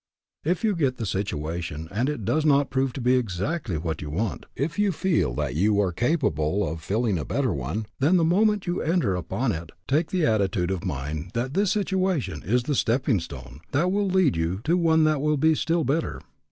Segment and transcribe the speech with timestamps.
[0.43, 4.09] If you get the situation and it does not prove to be exactly what you
[4.09, 8.23] want, if you feel that you are capable of filling a better one, then the
[8.23, 12.73] moment you enter upon it take the attitude of mind that this situation is the
[12.73, 16.19] stepping stone that will lead you to one that will be still better.